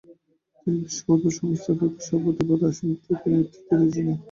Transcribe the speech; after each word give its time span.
তিনি 0.59 0.77
বিশ্ব 0.83 1.01
ফুটবল 1.05 1.31
সংস্থা 1.37 1.71
ফিফা'র 1.79 2.03
সভাপতি 2.07 2.43
পদে 2.49 2.65
আসীন 2.69 2.89
থেকে 3.03 3.27
নেতৃত্ব 3.31 3.69
দিয়েছিলেন। 3.79 4.17